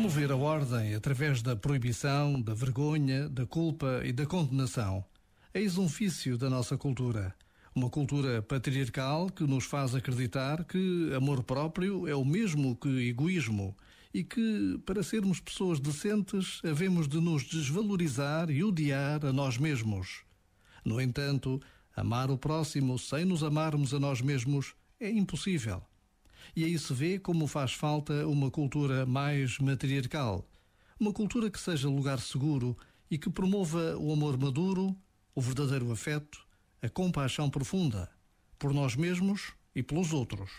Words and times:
Promover 0.00 0.32
a 0.32 0.36
ordem 0.36 0.94
através 0.94 1.42
da 1.42 1.54
proibição, 1.54 2.40
da 2.40 2.54
vergonha, 2.54 3.28
da 3.28 3.44
culpa 3.44 4.00
e 4.02 4.14
da 4.14 4.24
condenação. 4.24 5.04
Eis 5.52 5.76
um 5.76 5.86
vício 5.86 6.38
da 6.38 6.48
nossa 6.48 6.74
cultura. 6.78 7.34
Uma 7.74 7.90
cultura 7.90 8.40
patriarcal 8.40 9.28
que 9.28 9.44
nos 9.44 9.66
faz 9.66 9.94
acreditar 9.94 10.64
que 10.64 11.12
amor 11.14 11.42
próprio 11.42 12.08
é 12.08 12.14
o 12.14 12.24
mesmo 12.24 12.74
que 12.76 13.10
egoísmo 13.10 13.76
e 14.14 14.24
que, 14.24 14.80
para 14.86 15.02
sermos 15.02 15.38
pessoas 15.38 15.78
decentes, 15.78 16.62
havemos 16.64 17.06
de 17.06 17.20
nos 17.20 17.44
desvalorizar 17.44 18.48
e 18.50 18.64
odiar 18.64 19.26
a 19.26 19.34
nós 19.34 19.58
mesmos. 19.58 20.22
No 20.82 20.98
entanto, 20.98 21.60
amar 21.94 22.30
o 22.30 22.38
próximo 22.38 22.98
sem 22.98 23.26
nos 23.26 23.42
amarmos 23.42 23.92
a 23.92 24.00
nós 24.00 24.22
mesmos 24.22 24.72
é 24.98 25.10
impossível. 25.10 25.82
E 26.54 26.64
aí 26.64 26.78
se 26.78 26.92
vê 26.92 27.18
como 27.18 27.46
faz 27.46 27.72
falta 27.72 28.26
uma 28.26 28.50
cultura 28.50 29.06
mais 29.06 29.58
matriarcal. 29.58 30.46
Uma 30.98 31.12
cultura 31.12 31.50
que 31.50 31.58
seja 31.58 31.88
lugar 31.88 32.20
seguro 32.20 32.76
e 33.10 33.18
que 33.18 33.30
promova 33.30 33.96
o 33.96 34.12
amor 34.12 34.38
maduro, 34.38 34.96
o 35.34 35.40
verdadeiro 35.40 35.90
afeto, 35.90 36.46
a 36.82 36.88
compaixão 36.88 37.48
profunda, 37.50 38.10
por 38.58 38.72
nós 38.72 38.94
mesmos 38.96 39.52
e 39.74 39.82
pelos 39.82 40.12
outros. 40.12 40.50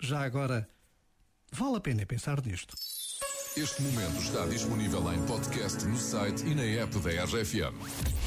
Já 0.00 0.24
agora, 0.24 0.68
vale 1.52 1.76
a 1.76 1.80
pena 1.80 2.04
pensar 2.04 2.44
nisto. 2.44 2.74
Este 3.56 3.80
momento 3.80 4.20
está 4.20 4.44
disponível 4.46 5.12
em 5.12 5.24
podcast 5.26 5.82
no 5.86 5.96
site 5.96 6.44
e 6.44 6.54
na 6.54 6.62
app 6.62 6.98
da 6.98 7.24
RFM. 7.24 8.25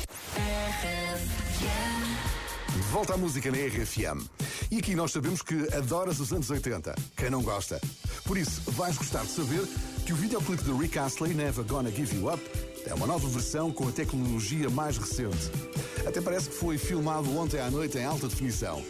Volta 2.92 3.14
à 3.14 3.18
música 3.18 3.52
na 3.52 3.58
RFM. 3.58 4.26
E 4.72 4.80
aqui 4.80 4.96
nós 4.96 5.12
sabemos 5.12 5.44
que 5.44 5.56
adoras 5.76 6.20
os 6.20 6.34
anos 6.34 6.50
80. 6.50 6.96
Quem 7.16 7.30
não 7.30 7.44
gosta? 7.44 7.80
Por 8.26 8.36
isso, 8.36 8.62
vais 8.72 8.98
gostar 8.98 9.24
de 9.26 9.32
saber 9.32 9.62
que 10.08 10.12
o 10.12 10.16
videoclipe 10.16 10.64
de 10.64 10.72
Rick 10.72 10.98
Astley, 10.98 11.36
Never 11.36 11.64
Gonna 11.66 11.92
Give 11.92 12.16
You 12.16 12.34
Up, 12.34 12.42
é 12.88 12.94
uma 12.96 13.06
nova 13.06 13.28
versão 13.28 13.72
com 13.72 13.88
a 13.88 13.92
tecnologia 13.92 14.72
mais 14.72 14.98
recente. 14.98 15.52
Até 16.08 16.20
parece 16.20 16.50
que 16.50 16.56
foi 16.56 16.80
filmado 16.80 17.38
ontem 17.38 17.60
à 17.60 17.70
noite 17.70 18.00
em 18.00 18.06
alta 18.06 18.28
definição. 18.28 18.84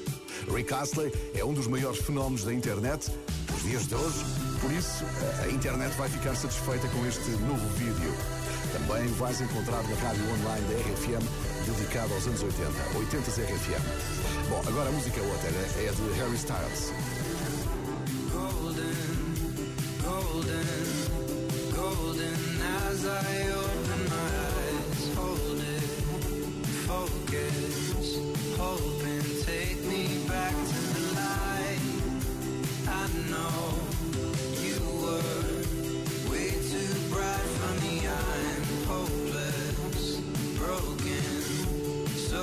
Rick 0.49 0.73
Astley 0.73 1.11
é 1.35 1.43
um 1.43 1.53
dos 1.53 1.67
maiores 1.67 1.99
fenómenos 1.99 2.45
da 2.45 2.53
internet 2.53 3.11
nos 3.51 3.63
dias 3.63 3.85
de 3.85 3.95
hoje, 3.95 4.25
por 4.61 4.71
isso 4.71 5.03
a 5.43 5.49
internet 5.49 5.93
vai 5.97 6.07
ficar 6.07 6.35
satisfeita 6.35 6.87
com 6.87 7.05
este 7.05 7.31
novo 7.31 7.67
vídeo. 7.75 8.38
Também 8.71 9.07
vais 9.13 9.41
encontrar 9.41 9.81
na 9.83 9.95
rádio 9.95 10.23
online 10.33 10.65
da 10.67 10.75
RFM 10.77 11.23
dedicado 11.65 12.13
aos 12.13 12.27
anos 12.27 12.43
80, 12.43 12.71
80 12.97 13.31
RFM. 13.41 13.83
Bom, 14.49 14.61
agora 14.67 14.89
a 14.89 14.91
música 14.91 15.19
é 15.19 15.23
outra, 15.23 15.49
é 15.49 15.91
de 15.91 16.19
Harry 16.19 16.35
Styles. 16.35 16.93
Golden, 18.31 18.93
golden, 20.03 20.65
golden 21.75 22.39
as 22.87 23.05
I 23.05 23.51
open 23.51 24.01
my 24.09 24.29
eyes, 24.45 25.01
hold 25.15 25.61
it, 25.61 25.85
focus, 26.85 28.19
take 29.45 29.79
me 29.85 30.03
back 30.27 30.53
to 30.53 30.79
the 30.93 31.01
light. 31.15 31.81
I 32.87 33.07
know 33.29 33.68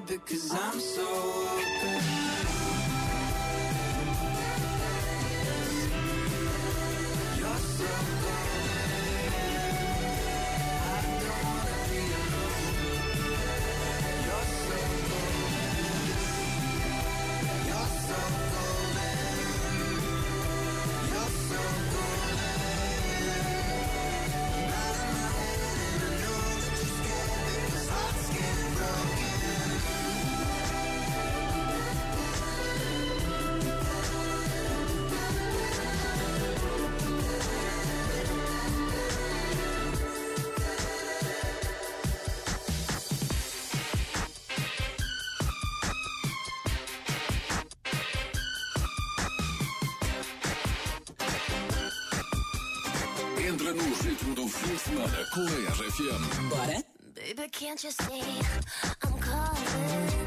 me. 0.00 0.06
because 0.06 0.52
I'm 0.52 0.80
so 0.80 1.02
open. 1.02 2.14
Entra 53.54 53.72
no 53.72 53.84
ritmo 53.84 54.34
do 54.34 54.48
fim 54.48 54.74
de 54.74 54.78
semana 54.80 55.26
com 55.32 55.42
a 55.42 55.74
RFM. 55.74 56.48
Bora? 56.48 56.84
Baby, 57.14 57.48
can't 57.52 57.84
you 57.84 57.92
see 57.92 58.20
I'm 59.04 59.16
calling? 59.20 60.23